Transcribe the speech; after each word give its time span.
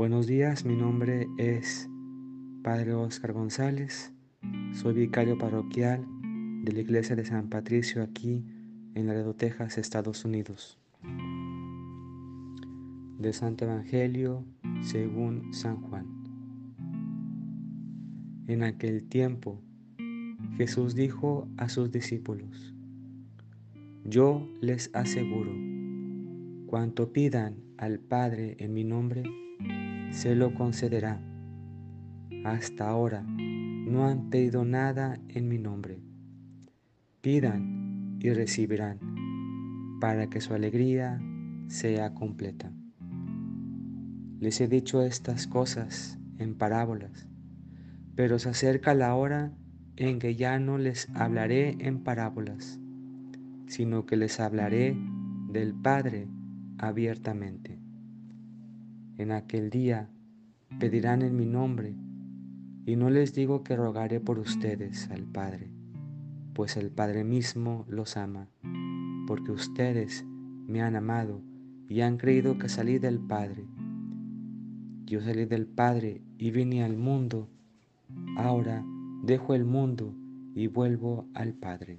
Buenos 0.00 0.26
días, 0.26 0.64
mi 0.64 0.76
nombre 0.76 1.28
es 1.36 1.86
Padre 2.62 2.94
Oscar 2.94 3.34
González, 3.34 4.14
soy 4.72 4.94
vicario 4.94 5.36
parroquial 5.36 6.06
de 6.64 6.72
la 6.72 6.80
Iglesia 6.80 7.16
de 7.16 7.26
San 7.26 7.50
Patricio 7.50 8.02
aquí 8.02 8.42
en 8.94 9.06
Laredo, 9.06 9.34
Texas, 9.34 9.76
Estados 9.76 10.24
Unidos. 10.24 10.78
De 13.18 13.30
Santo 13.34 13.66
Evangelio 13.66 14.42
según 14.80 15.52
San 15.52 15.82
Juan. 15.82 16.06
En 18.46 18.62
aquel 18.62 19.06
tiempo 19.06 19.60
Jesús 20.56 20.94
dijo 20.94 21.46
a 21.58 21.68
sus 21.68 21.90
discípulos, 21.90 22.74
Yo 24.06 24.48
les 24.62 24.88
aseguro, 24.94 25.52
cuanto 26.68 27.12
pidan 27.12 27.56
al 27.76 27.98
Padre 27.98 28.56
en 28.60 28.72
mi 28.72 28.84
nombre, 28.84 29.24
se 30.10 30.34
lo 30.34 30.54
concederá. 30.54 31.20
Hasta 32.44 32.88
ahora 32.88 33.22
no 33.22 34.06
han 34.06 34.30
pedido 34.30 34.64
nada 34.64 35.18
en 35.28 35.48
mi 35.48 35.58
nombre. 35.58 36.00
Pidan 37.20 38.18
y 38.20 38.30
recibirán, 38.30 38.98
para 40.00 40.28
que 40.28 40.40
su 40.40 40.54
alegría 40.54 41.20
sea 41.68 42.14
completa. 42.14 42.72
Les 44.40 44.60
he 44.60 44.68
dicho 44.68 45.02
estas 45.02 45.46
cosas 45.46 46.18
en 46.38 46.54
parábolas, 46.54 47.28
pero 48.14 48.38
se 48.38 48.48
acerca 48.48 48.94
la 48.94 49.14
hora 49.14 49.52
en 49.96 50.18
que 50.18 50.34
ya 50.34 50.58
no 50.58 50.78
les 50.78 51.08
hablaré 51.14 51.76
en 51.78 52.02
parábolas, 52.02 52.80
sino 53.66 54.06
que 54.06 54.16
les 54.16 54.40
hablaré 54.40 54.96
del 55.50 55.74
Padre 55.74 56.26
abiertamente. 56.78 57.79
En 59.20 59.32
aquel 59.32 59.68
día 59.68 60.08
pedirán 60.78 61.20
en 61.20 61.36
mi 61.36 61.44
nombre, 61.44 61.94
y 62.86 62.96
no 62.96 63.10
les 63.10 63.34
digo 63.34 63.62
que 63.62 63.76
rogaré 63.76 64.18
por 64.18 64.38
ustedes 64.38 65.10
al 65.10 65.26
Padre, 65.26 65.68
pues 66.54 66.78
el 66.78 66.90
Padre 66.90 67.22
mismo 67.22 67.84
los 67.86 68.16
ama, 68.16 68.48
porque 69.26 69.52
ustedes 69.52 70.24
me 70.66 70.80
han 70.80 70.96
amado 70.96 71.42
y 71.86 72.00
han 72.00 72.16
creído 72.16 72.56
que 72.56 72.70
salí 72.70 72.98
del 72.98 73.20
Padre. 73.20 73.66
Yo 75.04 75.20
salí 75.20 75.44
del 75.44 75.66
Padre 75.66 76.22
y 76.38 76.50
vine 76.50 76.82
al 76.82 76.96
mundo, 76.96 77.46
ahora 78.38 78.82
dejo 79.22 79.52
el 79.52 79.66
mundo 79.66 80.14
y 80.54 80.66
vuelvo 80.68 81.26
al 81.34 81.52
Padre. 81.52 81.98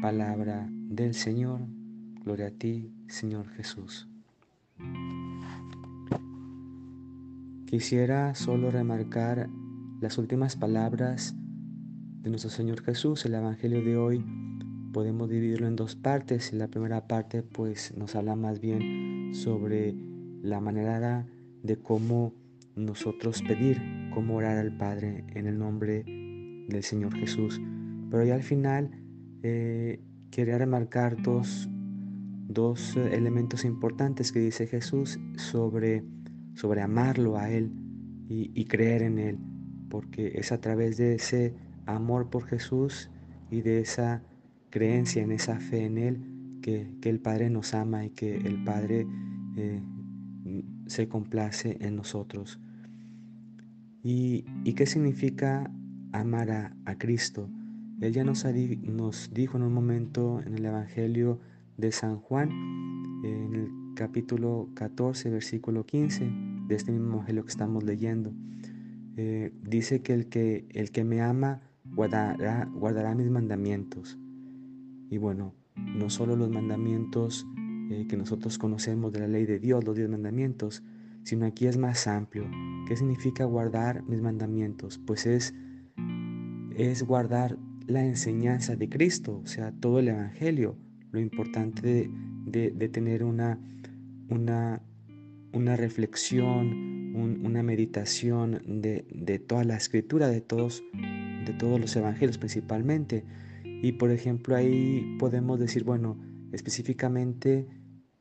Palabra 0.00 0.68
del 0.68 1.14
Señor, 1.14 1.60
gloria 2.24 2.48
a 2.48 2.50
ti, 2.50 2.90
Señor 3.06 3.46
Jesús. 3.50 4.08
Quisiera 7.68 8.34
solo 8.34 8.70
remarcar 8.70 9.50
las 10.00 10.16
últimas 10.16 10.56
palabras 10.56 11.36
de 12.22 12.30
nuestro 12.30 12.48
Señor 12.48 12.80
Jesús. 12.82 13.26
El 13.26 13.34
Evangelio 13.34 13.84
de 13.84 13.98
hoy 13.98 14.24
podemos 14.94 15.28
dividirlo 15.28 15.66
en 15.66 15.76
dos 15.76 15.94
partes. 15.94 16.54
La 16.54 16.68
primera 16.68 17.06
parte 17.06 17.42
pues 17.42 17.94
nos 17.94 18.16
habla 18.16 18.36
más 18.36 18.58
bien 18.58 19.34
sobre 19.34 19.94
la 20.40 20.60
manera 20.60 21.26
de 21.62 21.76
cómo 21.76 22.32
nosotros 22.74 23.42
pedir, 23.42 23.82
cómo 24.14 24.36
orar 24.36 24.56
al 24.56 24.74
Padre 24.74 25.26
en 25.34 25.46
el 25.46 25.58
nombre 25.58 26.04
del 26.06 26.82
Señor 26.82 27.14
Jesús. 27.16 27.60
Pero 28.10 28.24
ya 28.24 28.36
al 28.36 28.44
final 28.44 28.92
eh, 29.42 30.00
quería 30.30 30.56
remarcar 30.56 31.20
dos, 31.20 31.68
dos 32.48 32.96
elementos 32.96 33.66
importantes 33.66 34.32
que 34.32 34.40
dice 34.40 34.66
Jesús 34.66 35.20
sobre 35.36 36.02
sobre 36.58 36.82
amarlo 36.82 37.38
a 37.38 37.50
Él 37.50 37.70
y, 38.28 38.64
creer 38.64 39.02
en 39.02 39.18
Él, 39.18 39.38
porque 39.88 40.32
es 40.34 40.50
a 40.50 40.60
través 40.60 40.96
de 40.96 41.14
ese 41.14 41.54
amor 41.86 42.30
por 42.30 42.46
Jesús 42.46 43.10
y 43.48 43.60
de 43.60 43.80
esa 43.80 44.24
creencia 44.68 45.22
en 45.22 45.30
esa 45.30 45.60
fe 45.60 45.84
en 45.84 45.98
Él 45.98 46.20
que, 46.60 46.90
el 47.04 47.20
Padre 47.20 47.48
nos 47.48 47.74
ama 47.74 48.04
y 48.04 48.10
que 48.10 48.36
el 48.36 48.64
Padre 48.64 49.06
eh, 49.56 49.80
se 50.86 51.08
complace 51.08 51.78
en 51.80 51.94
nosotros. 51.94 52.58
¿Y, 54.02 54.42
qué 54.74 54.84
significa 54.84 55.70
amar 56.10 56.50
a, 56.50 56.76
a 56.86 56.98
Cristo? 56.98 57.48
Él 58.00 58.12
ya 58.12 58.24
nos, 58.24 58.44
nos, 58.82 59.30
dijo 59.32 59.56
en 59.58 59.62
un 59.62 59.72
momento 59.72 60.42
en 60.44 60.54
el 60.54 60.64
Evangelio 60.64 61.38
de 61.76 61.92
San 61.92 62.16
Juan, 62.18 62.50
en 63.24 63.54
el 63.54 63.77
capítulo 63.98 64.68
14, 64.74 65.28
versículo 65.28 65.84
15 65.84 66.30
de 66.68 66.74
este 66.76 66.92
mismo 66.92 67.14
evangelio 67.14 67.42
que 67.42 67.50
estamos 67.50 67.82
leyendo. 67.82 68.32
Eh, 69.16 69.52
dice 69.60 70.02
que 70.02 70.14
el, 70.14 70.28
que 70.28 70.68
el 70.70 70.92
que 70.92 71.02
me 71.02 71.20
ama 71.20 71.62
guardará, 71.84 73.14
mis 73.16 73.28
mandamientos. 73.28 74.16
Y 75.10 75.18
bueno, 75.18 75.52
no 75.74 76.10
solo 76.10 76.36
los 76.36 76.48
mandamientos 76.48 77.44
eh, 77.90 78.06
que 78.08 78.16
nosotros 78.16 78.56
conocemos 78.56 79.12
de 79.12 79.18
la 79.18 79.26
ley 79.26 79.46
de 79.46 79.58
Dios, 79.58 79.82
los 79.82 79.96
diez 79.96 80.08
mandamientos, 80.08 80.84
sino 81.24 81.46
aquí 81.46 81.66
es 81.66 81.76
más 81.76 82.06
amplio. 82.06 82.48
¿Qué 82.86 82.96
significa 82.96 83.46
guardar 83.46 84.04
mis 84.04 84.22
mandamientos? 84.22 84.98
Pues 84.98 85.26
es, 85.26 85.56
es 86.76 87.02
guardar 87.02 87.58
la 87.88 88.04
enseñanza 88.04 88.76
de 88.76 88.88
Cristo, 88.88 89.40
o 89.42 89.46
sea, 89.48 89.72
todo 89.72 89.98
el 89.98 90.06
Evangelio. 90.06 90.76
Lo 91.10 91.18
importante 91.18 92.08
de 92.46 92.88
tener 92.90 93.24
una 93.24 93.58
una, 94.28 94.82
una 95.52 95.76
reflexión, 95.76 97.14
una 97.14 97.62
meditación 97.62 98.62
de, 98.66 99.38
toda 99.46 99.64
la 99.64 99.76
escritura, 99.76 100.28
de 100.28 100.40
todos, 100.40 100.82
de 101.44 101.52
todos 101.54 101.80
los 101.80 101.94
evangelios 101.96 102.38
principalmente. 102.38 103.24
Y 103.64 103.92
por 103.92 104.10
ejemplo 104.10 104.56
ahí 104.56 105.16
podemos 105.18 105.58
decir, 105.58 105.84
bueno, 105.84 106.18
específicamente 106.52 107.66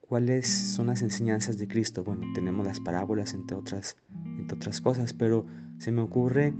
cuáles 0.00 0.48
son 0.48 0.88
las 0.88 1.02
enseñanzas 1.02 1.58
de 1.58 1.68
Cristo. 1.68 2.02
Bueno, 2.02 2.26
tenemos 2.34 2.66
las 2.66 2.80
parábolas 2.80 3.34
entre 3.34 3.56
otras, 3.56 3.96
entre 4.38 4.56
otras 4.56 4.80
cosas, 4.80 5.12
pero 5.12 5.46
se 5.78 5.92
me 5.92 6.02
ocurre 6.02 6.52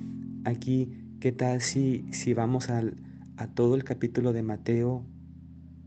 aquí, 0.44 0.92
¿qué 1.20 1.32
tal 1.32 1.60
si, 1.60 2.06
si 2.12 2.32
vamos 2.32 2.70
al, 2.70 2.96
a 3.36 3.48
todo 3.48 3.74
el 3.74 3.84
capítulo 3.84 4.32
de 4.32 4.42
Mateo, 4.42 5.04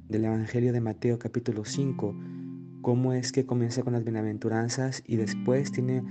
del 0.09 0.25
Evangelio 0.25 0.73
de 0.73 0.81
Mateo 0.81 1.17
capítulo 1.19 1.65
5? 1.65 2.15
Cómo 2.83 3.13
es 3.13 3.31
que 3.31 3.45
comienza 3.47 3.81
con 3.81 3.93
las 3.93 4.03
bienaventuranzas 4.03 5.03
y 5.07 5.15
después 5.15 5.71
tiene 5.71 6.03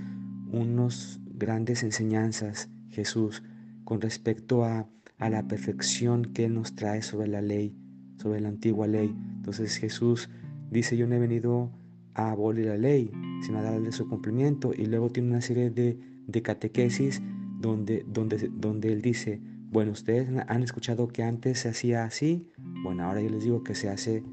unos 0.51 1.21
grandes 1.35 1.83
enseñanzas 1.83 2.67
Jesús 2.89 3.43
con 3.85 4.01
respecto 4.01 4.65
a, 4.65 4.89
la 5.19 5.47
perfección 5.47 6.25
que 6.33 6.49
nos 6.49 6.75
trae 6.75 7.01
sobre 7.01 7.29
la 7.29 7.41
ley, 7.41 7.77
sobre 8.17 8.41
la 8.41 8.49
antigua 8.49 8.87
ley. 8.87 9.15
Entonces 9.37 9.77
Jesús 9.77 10.29
dice, 10.69 10.97
yo 10.97 11.07
no 11.07 11.15
he 11.15 11.19
venido 11.19 11.71
a 12.13 12.31
abolir 12.31 12.65
la 12.65 12.77
ley, 12.77 13.09
sino 13.41 13.59
a 13.59 13.61
darle 13.61 13.93
su 13.93 14.09
cumplimiento. 14.09 14.73
Y 14.75 14.85
luego 14.87 15.11
tiene 15.11 15.29
una 15.29 15.39
serie 15.39 15.69
de, 15.69 15.97
de 16.27 16.41
catequesis 16.41 17.21
donde, 17.61 18.03
donde, 18.05 18.51
donde 18.51 18.91
Él 18.91 19.01
dice, 19.01 19.41
bueno, 19.71 19.93
ustedes 19.93 20.27
han 20.47 20.61
escuchado 20.61 21.07
que 21.07 21.23
antes 21.23 21.59
se 21.59 21.69
hacía 21.69 22.03
así, 22.03 22.49
bueno, 22.83 23.03
ahora 23.03 23.21
yo 23.21 23.29
les 23.29 23.45
digo 23.45 23.63
que 23.63 23.75
se 23.75 23.87
hace 23.87 24.25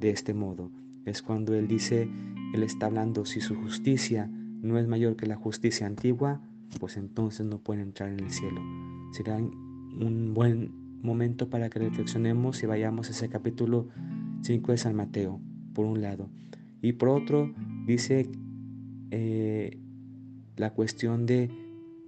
de 0.00 0.10
este 0.10 0.34
modo 0.34 0.72
es 1.04 1.22
cuando 1.22 1.54
Él 1.54 1.68
dice, 1.68 2.08
Él 2.52 2.62
está 2.62 2.86
hablando, 2.86 3.24
si 3.24 3.40
su 3.40 3.54
justicia 3.54 4.30
no 4.62 4.78
es 4.78 4.88
mayor 4.88 5.16
que 5.16 5.26
la 5.26 5.36
justicia 5.36 5.86
antigua, 5.86 6.40
pues 6.80 6.96
entonces 6.96 7.46
no 7.46 7.58
pueden 7.58 7.82
entrar 7.82 8.10
en 8.10 8.20
el 8.20 8.30
cielo. 8.30 8.60
Será 9.12 9.36
un 9.36 10.32
buen 10.34 10.72
momento 11.02 11.50
para 11.50 11.68
que 11.68 11.78
reflexionemos 11.78 12.62
y 12.62 12.66
vayamos 12.66 13.08
a 13.08 13.10
ese 13.12 13.28
capítulo 13.28 13.88
5 14.42 14.72
de 14.72 14.78
San 14.78 14.96
Mateo, 14.96 15.40
por 15.74 15.86
un 15.86 16.00
lado. 16.00 16.30
Y 16.80 16.94
por 16.94 17.10
otro, 17.10 17.54
dice 17.86 18.30
eh, 19.10 19.78
la 20.56 20.70
cuestión 20.70 21.26
de, 21.26 21.50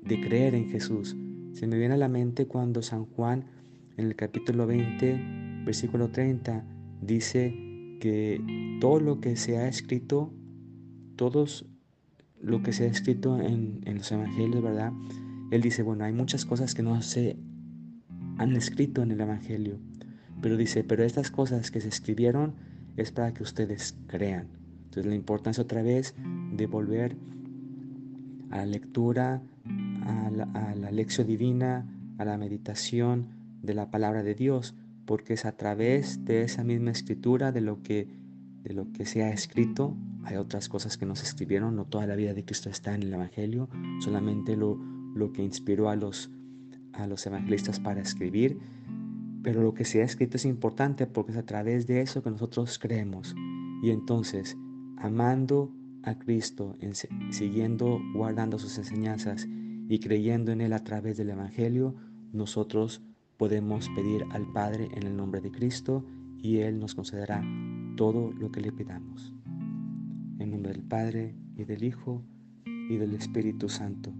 de 0.02 0.20
creer 0.20 0.54
en 0.54 0.70
Jesús. 0.70 1.16
Se 1.52 1.66
me 1.66 1.78
viene 1.78 1.94
a 1.94 1.99
la 1.99 2.08
mente 2.08 2.46
cuando 2.46 2.82
San 2.82 3.04
Juan, 3.04 3.44
en 3.96 4.06
el 4.06 4.16
capítulo 4.16 4.66
20, 4.66 5.62
versículo 5.64 6.08
30, 6.08 6.64
dice, 7.00 7.65
todo 8.81 9.00
lo 9.00 9.20
que 9.20 9.37
se 9.37 9.58
ha 9.58 9.69
escrito, 9.69 10.32
todos 11.17 11.67
lo 12.41 12.62
que 12.62 12.73
se 12.73 12.85
ha 12.85 12.87
escrito 12.88 13.41
en, 13.41 13.82
los 13.85 14.12
evangelios, 14.12 14.62
¿verdad? 14.62 14.93
Él 15.50 15.62
dice, 15.62 15.82
bueno, 15.82 16.05
hay 16.05 16.12
muchas 16.12 16.44
cosas 16.44 16.75
que 16.75 16.82
no 16.82 17.00
se 17.03 17.37
han 18.38 18.55
escrito 18.56 19.03
en 19.03 19.12
el 19.12 19.20
evangelio, 19.20 19.79
pero 20.43 20.56
dice, 20.56 20.85
pero 20.85 21.05
estas 21.05 21.31
cosas 21.31 21.70
que 21.70 21.81
se 21.81 21.88
escribieron 21.88 22.55
es 22.97 23.12
para 23.12 23.32
que 23.32 23.43
ustedes 23.43 23.97
crean. 24.06 24.49
Entonces 24.85 25.06
la 25.06 25.14
importancia 25.14 25.62
otra 25.62 25.82
vez 25.82 26.14
de 26.52 26.67
volver 26.67 27.17
a 28.50 28.59
la 28.59 28.67
lectura, 28.67 29.43
a 30.05 30.75
la 30.76 30.91
lección 30.91 31.26
divina, 31.26 31.87
a 32.19 32.25
la 32.25 32.38
meditación 32.38 33.29
de 33.62 33.75
la 33.75 33.91
palabra 33.91 34.23
de 34.23 34.35
Dios, 34.35 34.75
porque 35.06 35.35
es 35.35 35.44
a 35.44 35.53
través 35.53 36.25
de 36.25 36.43
esa 36.43 36.64
misma 36.64 36.91
escritura 36.91 37.53
de 37.53 37.61
lo 37.61 37.82
que 37.82 38.08
de 38.67 38.75
lo 38.75 38.91
que 38.93 39.06
se 39.06 39.23
ha 39.23 39.31
escrito. 39.31 39.97
Hay 40.25 40.37
otras 40.37 40.69
cosas 40.69 40.99
que 40.99 41.06
nos 41.06 41.23
escribieron, 41.23 41.76
no 41.76 41.85
toda 41.85 42.05
la 42.08 42.17
vida 42.17 42.35
de 42.35 42.44
Cristo 42.44 42.69
está 42.69 42.97
en 42.97 43.05
el 43.05 43.14
Evangelio, 43.14 43.69
solamente 44.00 44.56
lo, 44.56 44.76
lo 45.14 45.32
que 45.32 45.44
inspiró 45.44 45.88
a 45.88 45.94
los, 45.94 46.32
a 46.93 47.06
los 47.06 47.25
evangelistas 47.26 47.79
para 47.79 48.00
escribir. 48.00 48.58
Pero 49.44 49.62
lo 49.62 49.73
que 49.73 49.85
se 49.85 50.03
ha 50.03 50.05
escrito 50.05 50.37
es 50.37 50.44
importante 50.44 51.06
porque 51.06 51.31
es 51.31 51.38
a 51.38 51.47
través 51.47 51.87
de 51.87 52.00
eso 52.00 52.25
que 52.25 52.31
nosotros 52.31 52.76
creemos. 52.81 53.37
Y 53.85 53.91
entonces, 53.91 54.56
amando 54.97 55.73
a 56.02 56.19
Cristo, 56.19 56.76
siguiendo, 57.31 58.00
guardando 58.14 58.59
sus 58.59 58.79
enseñanzas 58.79 59.47
y 59.88 60.00
creyendo 60.00 60.50
en 60.50 60.61
Él 60.61 60.73
a 60.73 60.82
través 60.82 61.17
del 61.17 61.31
Evangelio, 61.31 61.94
nosotros 62.32 63.00
podemos 63.37 63.88
pedir 63.91 64.25
al 64.31 64.50
Padre 64.53 64.88
en 64.94 65.06
el 65.06 65.17
nombre 65.17 65.41
de 65.41 65.50
Cristo 65.50 66.05
y 66.38 66.59
Él 66.59 66.79
nos 66.79 66.94
concederá 66.94 67.43
todo 67.97 68.33
lo 68.33 68.50
que 68.50 68.61
le 68.61 68.73
pidamos. 68.73 69.35
En 70.38 70.50
nombre 70.50 70.73
del 70.73 70.83
Padre 70.83 71.35
y 71.56 71.65
del 71.65 71.85
Hijo 71.85 72.23
y 72.65 72.97
del 72.97 73.15
Espíritu 73.15 73.69
Santo. 73.69 74.12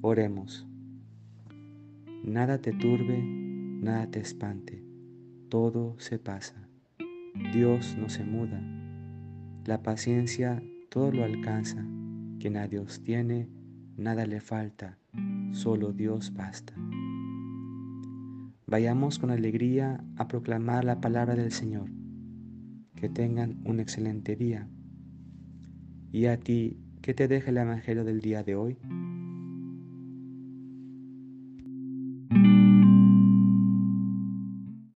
Oremos. 0.00 0.66
Nada 2.24 2.58
te 2.58 2.72
turbe, 2.72 3.22
nada 3.22 4.10
te 4.10 4.20
espante, 4.20 4.82
todo 5.48 5.94
se 5.98 6.18
pasa. 6.18 6.68
Dios 7.52 7.96
no 7.98 8.08
se 8.08 8.24
muda. 8.24 8.62
La 9.66 9.82
paciencia 9.82 10.62
todo 10.88 11.10
lo 11.12 11.24
alcanza. 11.24 11.84
Quien 12.38 12.56
a 12.56 12.68
Dios 12.68 13.02
tiene, 13.02 13.48
nada 13.96 14.26
le 14.26 14.40
falta, 14.40 14.98
solo 15.52 15.92
Dios 15.92 16.32
basta. 16.34 16.74
Vayamos 18.74 19.20
con 19.20 19.30
alegría 19.30 20.02
a 20.16 20.26
proclamar 20.26 20.84
la 20.84 21.00
palabra 21.00 21.36
del 21.36 21.52
Señor. 21.52 21.88
Que 22.96 23.08
tengan 23.08 23.62
un 23.64 23.78
excelente 23.78 24.34
día. 24.34 24.68
Y 26.10 26.26
a 26.26 26.40
ti, 26.40 26.80
¿qué 27.00 27.14
te 27.14 27.28
deja 27.28 27.50
el 27.50 27.58
Evangelio 27.58 28.02
del 28.02 28.20
día 28.20 28.42
de 28.42 28.56
hoy? 28.56 28.76